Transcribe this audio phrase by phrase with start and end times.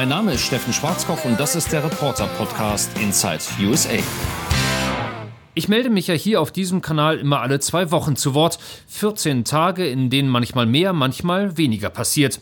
[0.00, 3.98] Mein Name ist Steffen Schwarzkopf und das ist der Reporter-Podcast Inside USA.
[5.52, 8.58] Ich melde mich ja hier auf diesem Kanal immer alle zwei Wochen zu Wort.
[8.86, 12.40] 14 Tage, in denen manchmal mehr, manchmal weniger passiert.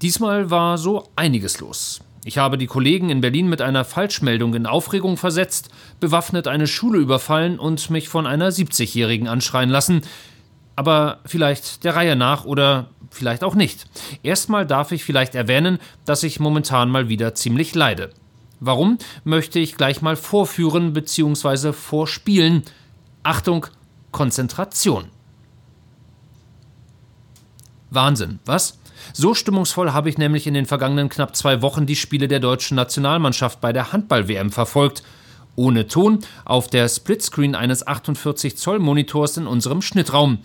[0.00, 2.02] Diesmal war so einiges los.
[2.24, 7.00] Ich habe die Kollegen in Berlin mit einer Falschmeldung in Aufregung versetzt, bewaffnet eine Schule
[7.00, 10.02] überfallen und mich von einer 70-Jährigen anschreien lassen.
[10.76, 13.86] Aber vielleicht der Reihe nach oder vielleicht auch nicht.
[14.22, 18.10] Erstmal darf ich vielleicht erwähnen, dass ich momentan mal wieder ziemlich leide.
[18.60, 21.72] Warum, möchte ich gleich mal vorführen bzw.
[21.72, 22.62] vorspielen.
[23.22, 23.66] Achtung,
[24.12, 25.06] Konzentration.
[27.90, 28.78] Wahnsinn, was?
[29.12, 32.76] So stimmungsvoll habe ich nämlich in den vergangenen knapp zwei Wochen die Spiele der deutschen
[32.76, 35.02] Nationalmannschaft bei der Handball-WM verfolgt.
[35.54, 40.38] Ohne Ton, auf der Splitscreen eines 48 Zoll Monitors in unserem Schnittraum.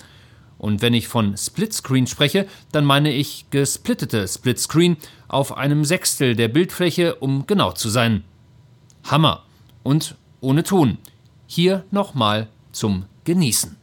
[0.57, 6.48] Und wenn ich von Splitscreen spreche, dann meine ich gesplittete Splitscreen auf einem Sechstel der
[6.48, 8.23] Bildfläche, um genau zu sein.
[9.04, 9.43] Hammer.
[9.84, 10.98] Und ohne Ton.
[11.45, 13.77] Hier nochmal zum Genießen.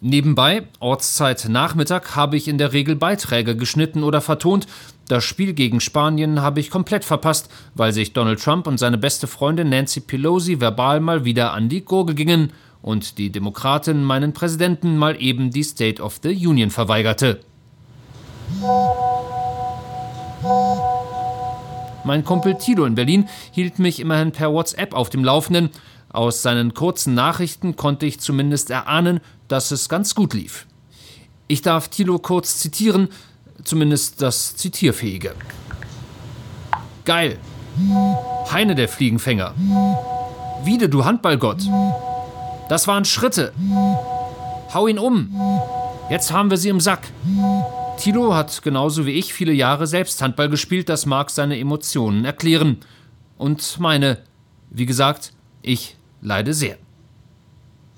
[0.00, 4.66] Nebenbei, Ortszeit Nachmittag, habe ich in der Regel Beiträge geschnitten oder vertont.
[5.08, 9.26] Das Spiel gegen Spanien habe ich komplett verpasst, weil sich Donald Trump und seine beste
[9.26, 14.96] Freundin Nancy Pelosi verbal mal wieder an die Gurgel gingen und die Demokratin meinen Präsidenten
[14.96, 17.40] mal eben die State of the Union verweigerte.
[22.04, 25.70] Mein Kumpel Tilo in Berlin hielt mich immerhin per WhatsApp auf dem Laufenden.
[26.08, 30.66] Aus seinen kurzen Nachrichten konnte ich zumindest erahnen, dass es ganz gut lief.
[31.48, 33.08] Ich darf Tilo kurz zitieren,
[33.64, 35.34] zumindest das Zitierfähige.
[37.04, 37.38] Geil.
[38.50, 39.54] Heine der Fliegenfänger.
[40.64, 41.62] Wiede, du Handballgott.
[42.68, 43.52] Das waren Schritte.
[44.74, 45.30] Hau ihn um.
[46.10, 47.08] Jetzt haben wir sie im Sack.
[47.98, 52.78] Tilo hat genauso wie ich viele Jahre selbst Handball gespielt, das mag seine Emotionen erklären.
[53.38, 54.18] Und meine,
[54.70, 55.32] wie gesagt,
[55.62, 56.76] ich leide sehr.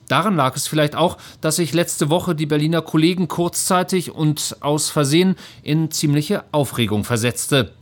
[0.08, 4.88] Daran lag es vielleicht auch, dass ich letzte Woche die Berliner Kollegen kurzzeitig und aus
[4.88, 7.74] Versehen in ziemliche Aufregung versetzte.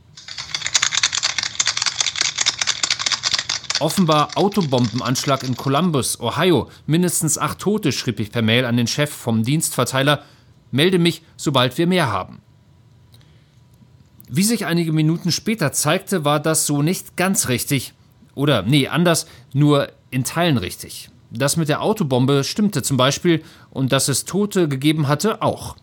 [3.78, 6.70] Offenbar Autobombenanschlag in Columbus, Ohio.
[6.86, 10.22] Mindestens acht Tote, schrieb ich per Mail an den Chef vom Dienstverteiler.
[10.70, 12.40] Melde mich, sobald wir mehr haben.
[14.30, 17.92] Wie sich einige Minuten später zeigte, war das so nicht ganz richtig.
[18.34, 21.10] Oder, nee, anders, nur in Teilen richtig.
[21.30, 25.76] Das mit der Autobombe stimmte zum Beispiel und dass es Tote gegeben hatte auch.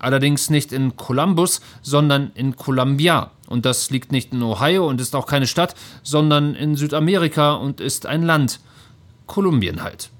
[0.00, 3.30] Allerdings nicht in Columbus, sondern in Columbia.
[3.48, 7.80] Und das liegt nicht in Ohio und ist auch keine Stadt, sondern in Südamerika und
[7.80, 8.60] ist ein Land.
[9.26, 10.10] Kolumbien halt.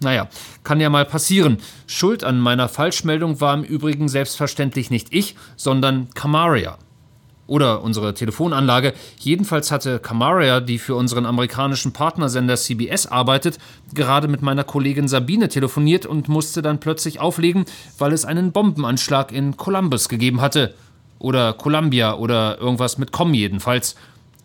[0.00, 0.28] Naja,
[0.62, 1.58] kann ja mal passieren.
[1.86, 6.76] Schuld an meiner Falschmeldung war im Übrigen selbstverständlich nicht ich, sondern Camaria.
[7.46, 8.94] Oder unsere Telefonanlage.
[9.18, 13.58] Jedenfalls hatte Camaria, die für unseren amerikanischen Partnersender CBS arbeitet,
[13.92, 17.64] gerade mit meiner Kollegin Sabine telefoniert und musste dann plötzlich auflegen,
[17.98, 20.74] weil es einen Bombenanschlag in Columbus gegeben hatte.
[21.18, 23.96] Oder Columbia oder irgendwas mit Com jedenfalls.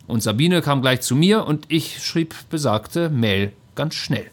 [0.06, 4.26] Und Sabine kam gleich zu mir und ich schrieb besagte Mail ganz schnell.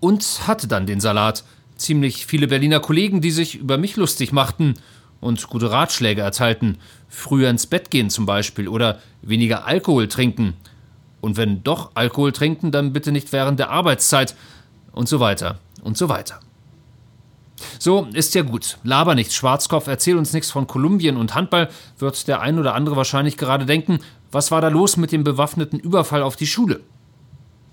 [0.00, 1.44] Und hatte dann den Salat.
[1.76, 4.74] Ziemlich viele Berliner Kollegen, die sich über mich lustig machten
[5.24, 6.78] und gute Ratschläge erteilten.
[7.08, 10.54] Früher ins Bett gehen zum Beispiel oder weniger Alkohol trinken.
[11.20, 14.36] Und wenn doch Alkohol trinken, dann bitte nicht während der Arbeitszeit
[14.92, 16.40] und so weiter und so weiter.
[17.78, 18.78] So, ist ja gut.
[18.84, 22.96] Laber nichts, Schwarzkopf, erzähl uns nichts von Kolumbien und Handball, wird der ein oder andere
[22.96, 26.80] wahrscheinlich gerade denken, was war da los mit dem bewaffneten Überfall auf die Schule?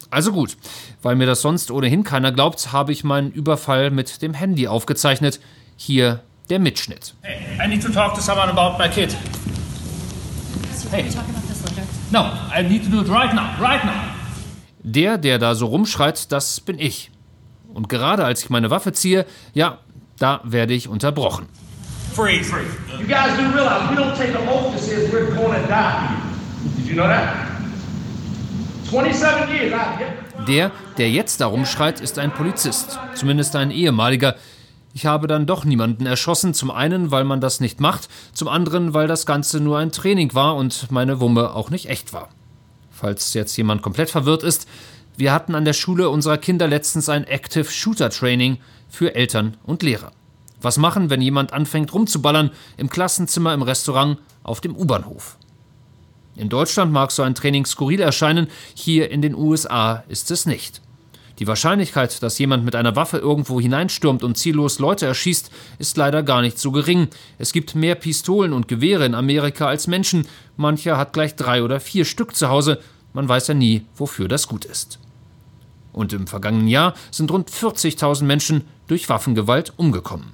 [0.09, 0.56] Also gut,
[1.01, 5.41] weil mir das sonst ohnehin keiner glaubt, habe ich meinen Überfall mit dem Handy aufgezeichnet.
[5.75, 7.13] Hier der Mitschnitt.
[7.22, 9.16] Hey, I need to talk to someone about my kid.
[10.91, 11.06] Hey.
[12.12, 14.13] No, I need to do it right now, right now.
[14.84, 17.09] Der, der da so rumschreit, das bin ich.
[17.73, 19.78] Und gerade als ich meine Waffe ziehe, ja,
[20.19, 21.47] da werde ich unterbrochen.
[22.14, 22.52] Freeze.
[22.99, 26.17] You guys do realize we don't take the oath that says we're going to die.
[26.75, 27.47] Did you know that?
[28.90, 29.73] 27 years
[30.46, 32.99] Der, der jetzt da rumschreit, ist ein Polizist.
[33.16, 34.35] Zumindest ein ehemaliger.
[34.93, 36.53] Ich habe dann doch niemanden erschossen.
[36.53, 38.09] Zum einen, weil man das nicht macht.
[38.34, 42.14] Zum anderen, weil das Ganze nur ein Training war und meine Wumme auch nicht echt
[42.14, 42.29] war.
[42.91, 44.67] Falls jetzt jemand komplett verwirrt ist,
[45.17, 48.58] wir hatten an der Schule unserer Kinder letztens ein Active Shooter Training
[48.90, 50.11] für Eltern und Lehrer.
[50.61, 55.37] Was machen, wenn jemand anfängt rumzuballern im Klassenzimmer, im Restaurant, auf dem U-Bahnhof?
[56.35, 60.82] In Deutschland mag so ein Training skurril erscheinen, hier in den USA ist es nicht.
[61.41, 65.49] Die Wahrscheinlichkeit, dass jemand mit einer Waffe irgendwo hineinstürmt und ziellos Leute erschießt,
[65.79, 67.08] ist leider gar nicht so gering.
[67.40, 70.28] Es gibt mehr Pistolen und Gewehre in Amerika als Menschen.
[70.55, 72.79] Mancher hat gleich drei oder vier Stück zu Hause.
[73.14, 74.99] Man weiß ja nie, wofür das gut ist.
[75.93, 80.34] Und im vergangenen Jahr sind rund 40.000 Menschen durch Waffengewalt umgekommen.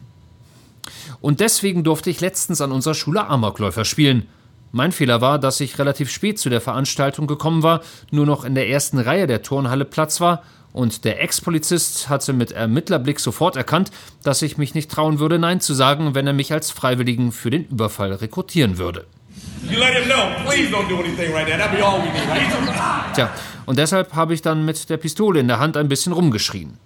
[1.22, 4.28] Und deswegen durfte ich letztens an unserer Schule Amokläufer spielen.
[4.74, 7.80] Mein Fehler war, dass ich relativ spät zu der Veranstaltung gekommen war,
[8.12, 10.44] nur noch in der ersten Reihe der Turnhalle Platz war
[10.78, 13.90] und der Ex-Polizist hatte mit Ermittlerblick sofort erkannt,
[14.22, 17.50] dass ich mich nicht trauen würde, Nein zu sagen, wenn er mich als Freiwilligen für
[17.50, 19.08] den Überfall rekrutieren würde.
[23.16, 23.34] Tja,
[23.66, 26.78] und deshalb habe ich dann mit der Pistole in der Hand ein bisschen rumgeschrien.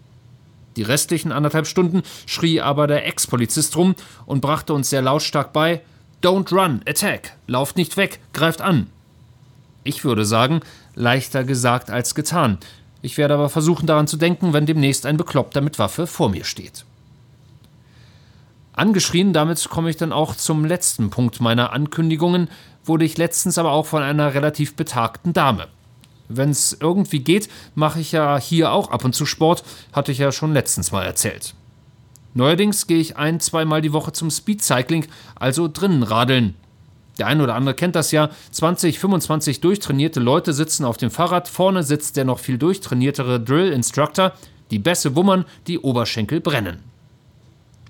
[0.77, 3.95] Die restlichen anderthalb Stunden schrie aber der Ex-Polizist rum
[4.25, 5.81] und brachte uns sehr lautstark bei:
[6.23, 8.87] Don't run, attack, lauft nicht weg, greift an.
[9.83, 10.61] Ich würde sagen,
[10.95, 12.57] leichter gesagt als getan.
[13.01, 16.43] Ich werde aber versuchen daran zu denken, wenn demnächst ein Bekloppter mit Waffe vor mir
[16.43, 16.85] steht.
[18.73, 22.49] Angeschrien, damit komme ich dann auch zum letzten Punkt meiner Ankündigungen,
[22.85, 25.67] wurde ich letztens aber auch von einer relativ betagten Dame.
[26.29, 30.19] Wenn es irgendwie geht, mache ich ja hier auch ab und zu Sport, hatte ich
[30.19, 31.53] ja schon letztens mal erzählt.
[32.33, 36.55] Neuerdings gehe ich ein, zweimal die Woche zum Speedcycling, also drinnen radeln.
[37.21, 38.31] Der eine oder andere kennt das ja.
[38.49, 41.47] 20, 25 durchtrainierte Leute sitzen auf dem Fahrrad.
[41.47, 44.33] Vorne sitzt der noch viel durchtrainiertere Drill Instructor.
[44.71, 46.79] Die Bässe wummern, die Oberschenkel brennen.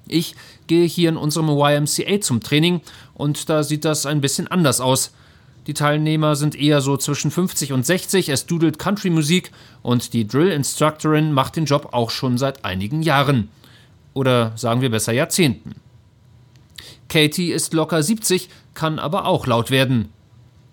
[0.06, 0.36] Ich
[0.68, 2.82] gehe hier in unserem YMCA zum Training
[3.14, 5.14] und da sieht das ein bisschen anders aus.
[5.66, 9.52] Die Teilnehmer sind eher so zwischen 50 und 60, es dudelt Country-Musik
[9.82, 13.48] und die Drill-Instructorin macht den Job auch schon seit einigen Jahren.
[14.14, 15.76] Oder sagen wir besser Jahrzehnten.
[17.12, 20.14] Katie ist locker 70, kann aber auch laut werden.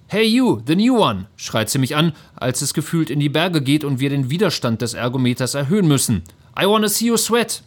[0.06, 3.60] Hey you, the new one, schreit sie mich an, als es gefühlt in die Berge
[3.60, 6.22] geht und wir den Widerstand des Ergometers erhöhen müssen.
[6.56, 7.64] I wanna see you sweat.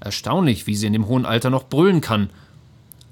[0.00, 2.30] Erstaunlich, wie sie in dem hohen Alter noch brüllen kann.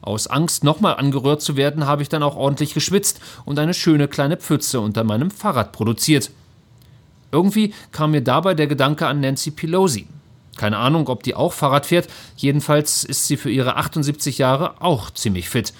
[0.01, 4.09] Aus Angst, nochmal angerührt zu werden, habe ich dann auch ordentlich geschwitzt und eine schöne
[4.09, 6.33] kleine Pfütze unter meinem Fahrrad produziert.
[7.31, 10.09] Irgendwie kam mir dabei der Gedanke an Nancy Pelosi.
[10.57, 15.11] Keine Ahnung, ob die auch Fahrrad fährt, jedenfalls ist sie für ihre 78 Jahre auch
[15.11, 15.73] ziemlich fit.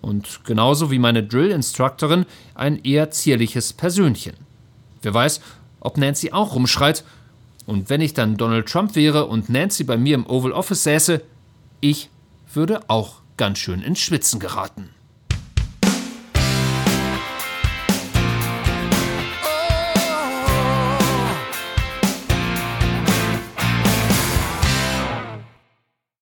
[0.00, 4.34] Und genauso wie meine Drill-Instructorin ein eher zierliches Persönchen.
[5.02, 5.40] Wer weiß,
[5.80, 7.04] ob Nancy auch rumschreit.
[7.66, 11.22] Und wenn ich dann Donald Trump wäre und Nancy bei mir im Oval Office säße,
[11.80, 12.08] ich
[12.52, 14.90] würde auch ganz schön ins Schwitzen geraten.